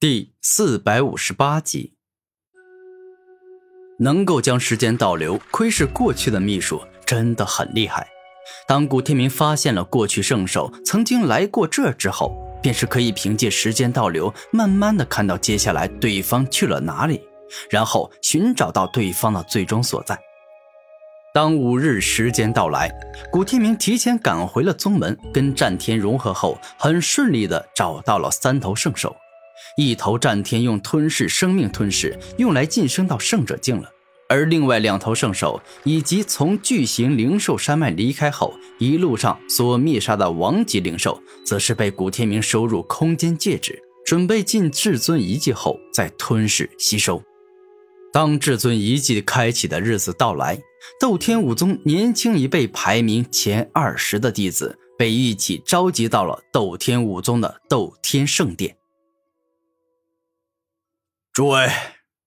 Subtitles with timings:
[0.00, 1.92] 第四百五十八集，
[3.98, 8.08] 能够将时间倒流，窥视过去的秘术真的很厉害。
[8.66, 17.20] 当古天明发现了过去圣手曾经来过这之后，便是可以凭借时间倒流，慢慢的看到接下来对方去了哪里，
[17.68, 20.18] 然后寻找到对方的最终所在。
[21.34, 22.90] 当五日时间到来，
[23.30, 29.14] 古天明提前赶回了宗门，跟战天融合后，很顺利的找到了三头圣手。
[29.76, 33.88] 一头战天用吞噬生命吞噬，用来晋升到圣者境了；
[34.28, 47.22] 而另外两头圣兽以及从巨型灵兽山脉离开后一路上所灭杀的王级灵兽，则是被古天明收入空间戒指，准备进至尊遗迹后再吞噬吸收。
[48.12, 50.60] 当至尊遗迹开启的日子到来，
[51.00, 58.76] 斗天武宗年轻一辈排名前二十的弟子被一起召集到了斗天武宗的斗天圣殿。
[61.40, 61.70] 诸位，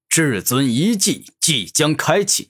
[0.09, 2.49] 至尊遗迹即将开启，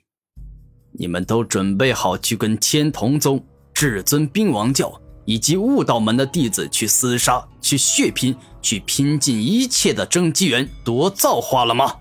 [0.98, 11.94] 你们都准备好去跟千童宗、至尊兵王教以及悟道门的弟子去厮杀、去血拼、去拼尽一切的争机缘夺造化了吗？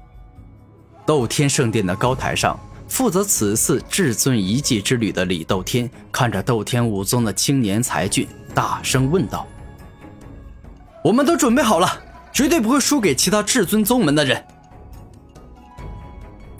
[1.04, 9.44] 斗天圣殿的高台上，负责此次至尊遗迹之旅的李斗天看着斗天武宗的青年才俊，大声问道
[11.02, 12.00] ：“我们都准备好了。”
[12.32, 14.42] 绝对不会输给其他至尊宗门的人。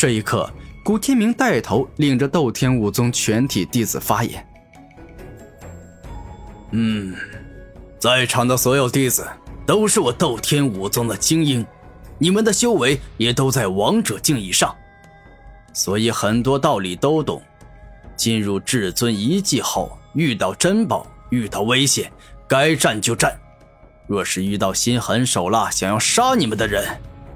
[0.02, 4.44] 这一刻，古天明带头领着斗天武宗全体弟子发言
[6.72, 7.14] ：“嗯，
[8.00, 9.24] 在场的所有弟子
[9.64, 11.64] 都是我斗天武宗的精英，
[12.18, 14.74] 你们的修为也都在王者境以上，
[15.72, 17.40] 所以很多道理都懂。
[18.16, 22.10] 进入至尊遗迹后，遇到珍宝，遇到危险，
[22.48, 23.38] 该战就战。”
[24.08, 26.84] 若是遇到心狠手辣想要杀你们的人，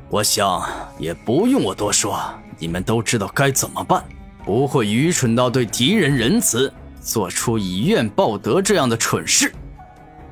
[0.08, 0.64] 我想
[0.98, 2.18] 也不用我多说，
[2.58, 4.04] 你们都知道该怎么办，
[4.44, 9.52] 不会愚蠢到对敌人仁慈，做出以怨报德这样的蠢事。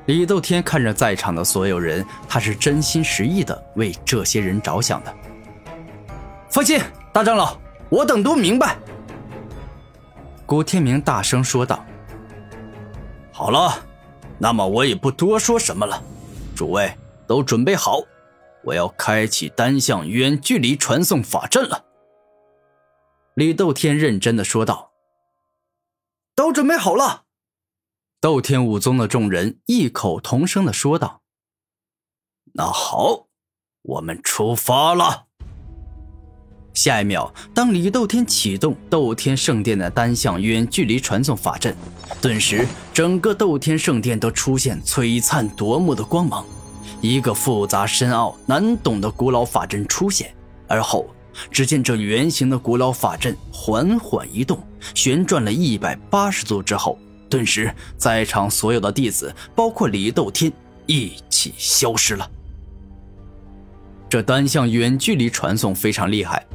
[0.05, 5.13] 李斗天看着在场的所有人，他是真心实意的为这些人着想的。
[6.49, 6.79] 放心，
[7.11, 7.57] 大长老，
[7.89, 8.77] 我等都明白。
[10.45, 11.83] 古天明大声说道
[13.33, 13.77] ：“好了，
[14.37, 16.01] 那么我也不多说什么了。”
[16.55, 16.93] 诸位
[17.27, 17.99] 都准备好，
[18.65, 21.85] 我要开启单向远距离传送法阵了。
[23.35, 24.91] 李斗天认真的说道
[26.35, 27.23] ：“都准备好了。”
[28.19, 31.21] 斗天武宗的众人异口同声的说道
[32.53, 33.27] ：“那好，
[33.81, 35.27] 我们出发了。”
[36.73, 41.75] 下一秒，当李斗天启动斗天圣殿的单向远距离传送法阵。
[42.21, 46.45] 顿时，整个斗天圣殿都出现璀璨夺目的光芒，
[47.01, 50.33] 一个复杂深奥难懂的古老法阵出现。
[50.67, 51.07] 而后，
[51.51, 54.57] 只见这圆形的古老法阵缓缓移动，
[54.93, 56.97] 旋转了一百八十度之后，
[57.29, 60.51] 顿时在场所有的弟子，包括李斗天，
[60.85, 62.29] 一起消失了。
[64.09, 66.45] 这单向远距离传送非常厉害。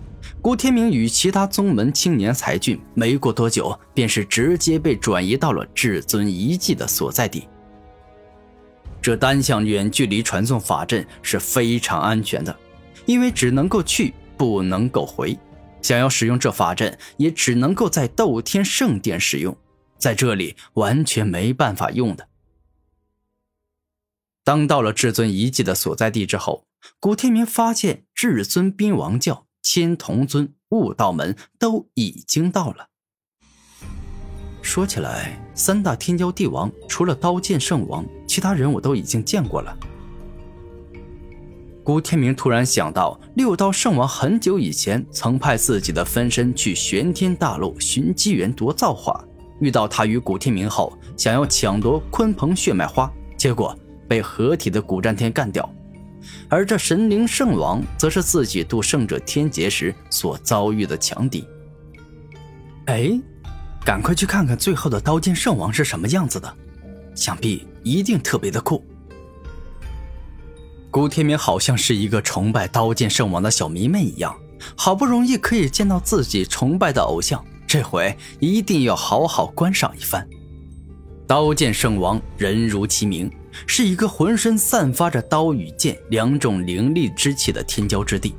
[0.41, 7.47] 古天明与其他宗门青年才俊，没过多久，便是直接被转移到了至尊遗迹的所在地。
[9.03, 12.55] 这单向远距离传送法阵是非常安全的，
[13.07, 15.39] 因为只能够去，不能够回。
[15.83, 19.57] 想要使用这法阵，也只能够在斗天圣殿使用，
[19.99, 22.29] 在这里完全没办法用的。
[24.45, 26.67] 当到了至尊遗迹的所在地之后，
[26.99, 29.47] 古天明发现至尊兵王教。
[29.63, 32.90] 千童尊、悟道门都已经到了。
[34.71, 39.77] 说起来，三大天骄帝王除了刀剑圣王，其他人我都已经见过了。
[41.83, 49.25] 古天明突然想到，六道圣王很久以前曾派自己的分身去玄天大陆寻机缘夺造化，
[49.59, 53.77] 遇到他与古天明后，想要抢夺鲲鹏血脉花，结果
[54.07, 55.69] 被合体的古战天干掉。
[56.49, 61.45] 而这神灵圣王，则是自己渡圣者天劫时所遭遇的强敌。
[62.87, 63.21] 哎，
[63.85, 66.57] 赶快去看看最后的刀剑圣王是什么样子的，
[67.15, 68.85] 想必一定特别的酷。
[70.91, 74.37] 古天明好像是一个崇拜刀剑圣王的小迷妹一样，
[74.77, 80.27] 好不容易可以见到自己崇拜的偶像，这回一定要好好观赏一番。
[81.27, 83.31] 刀剑圣王，人如其名。
[83.67, 88.33] 是一个浑身散发着刀与剑两种凌厉之气的天骄之地，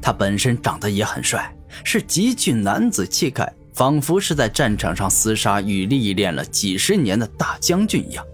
[0.00, 8.26] 他本身长得也很帅，是极具男子气概，仿佛是在战场上厮杀与历练了几十年的大将军一样。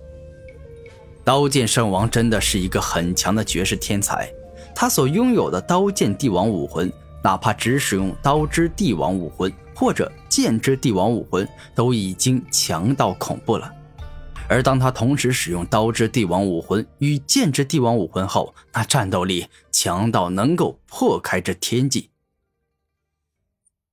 [1.23, 4.32] 刀剑圣王真的是一个很强的绝世天才，
[4.75, 6.91] 他所拥有的刀剑帝王武魂，
[7.23, 13.70] 哪怕只使用刀之帝王武魂或者剑之帝王武魂，都已经强到恐怖了。
[14.49, 22.08] 而当他同时使用刀之帝王武魂与剑之帝王武魂后，那战斗力强到能够破开这天际，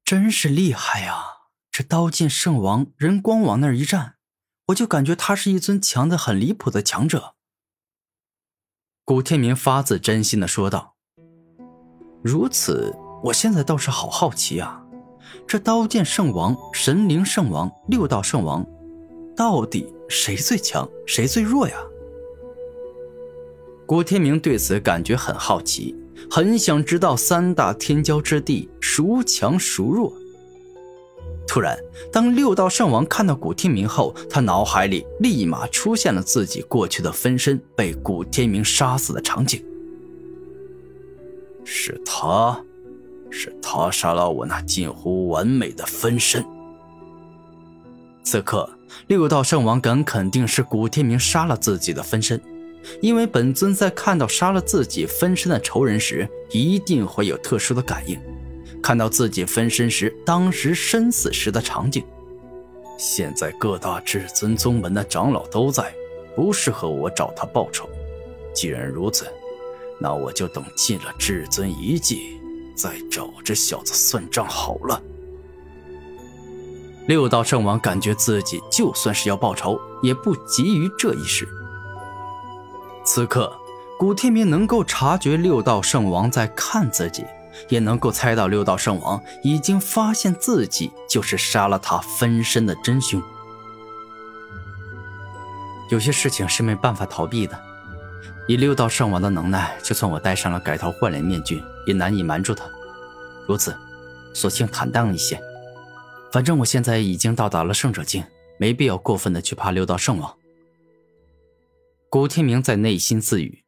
[0.06, 1.40] 真是厉害啊！
[1.72, 4.16] 这刀剑圣王人光往那儿一站，
[4.68, 7.36] 我就感觉他是一尊强的很离谱的强者。
[9.06, 10.98] 古天明发自真心的说道
[12.22, 14.86] ：“如此，我现在倒是好好奇啊，
[15.48, 18.66] 这刀剑圣王、神灵圣王、六道圣王，
[19.34, 21.78] 到底谁最强，谁最弱呀？”
[23.88, 25.96] 古天明对此感觉很好奇，
[26.30, 30.14] 很想知道三大天骄之地孰强孰弱。
[31.54, 31.78] 突然，
[32.14, 39.62] 当六道圣王看到古天明后，他脑海里立马出现了自己过去的分身被古天明杀死的场景。
[41.66, 42.58] 是他，
[43.30, 46.42] 是他杀了我那近乎完美的分身。
[48.24, 48.70] 此刻，
[49.08, 52.40] 六道圣王敢肯定是古天明杀了自己的分身，
[53.02, 58.18] 因为本尊在看到杀了自己分身的仇人时，一定会有特殊的感应。
[58.82, 62.04] 看到自己分身时，当时身死时的场景。
[62.98, 65.94] 现在各大至尊宗门的长老都在，
[66.36, 67.90] 不适合我找他报仇。
[68.54, 69.26] 既然如此，
[70.00, 72.40] 那我就等进了至尊遗迹，
[72.76, 75.02] 再找这小子算账好了。
[77.08, 81.48] 六道圣王感觉自己就算是要报仇，也不急于这一时。
[83.04, 83.52] 此刻，
[83.98, 87.26] 古天明能够察觉六道圣王在看自己。
[87.70, 93.22] 也能够猜到六道圣王已经发现自己就是杀了他分身的真凶。
[95.90, 97.60] 有些事情是没办法逃避的，
[98.48, 102.64] 以六道圣王的能耐，就算我戴上了改头换脸面具，也难以瞒住他。
[103.48, 103.76] 如此，
[104.34, 105.38] 索性坦荡一些。
[106.32, 108.24] 反正我现在已经到达了圣者境，
[108.58, 110.38] 没必要过分的去怕六道圣王。
[112.10, 113.66] 古天明在内心自语。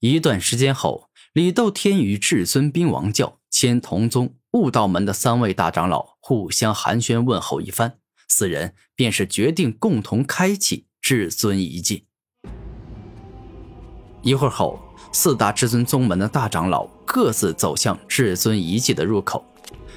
[0.00, 1.08] 一段时间后。
[1.34, 7.98] 李斗天与至尊兵王教、千童宗、悟道门的三位大长老互相寒暄问候一番，
[8.28, 12.06] 四人便是决定共同开启至尊遗迹。
[14.22, 14.78] 一会儿后，
[15.10, 19.44] 四大至尊宗门的大长老各自走向至尊遗迹的入口。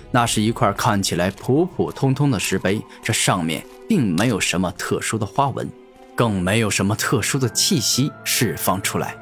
[0.09, 5.69] 那是一块看起来普普通通的石碑，这上面并没有什么特殊的花纹，
[6.15, 9.15] 更没有什么特殊的气息释放出来。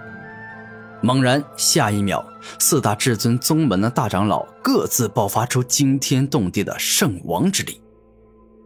[1.05, 2.25] 猛然，下一秒，
[2.57, 7.79] 四大至尊宗门的大长老各自爆发出惊天动地的圣王之力，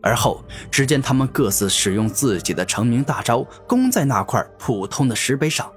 [0.02, 0.42] 而后，
[0.72, 5.70] 只见他们各自使用自己的成名大招攻在那块普通的石碑上，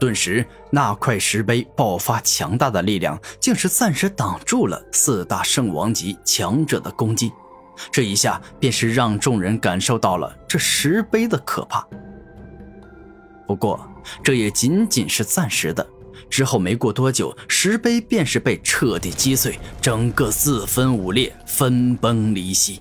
[0.00, 7.30] 顿时，那块石碑爆发强大的力量，竟是暂时挡住了四大圣王级强者的攻击。
[7.92, 11.86] 这一下，便是让众人感受到了这石碑的可怕。
[13.46, 13.86] 不过，
[14.22, 15.86] 这也仅仅是暂时的。
[16.28, 22.80] 之后没过多久，石碑便是被彻底击碎，整个四分五裂，分崩离析。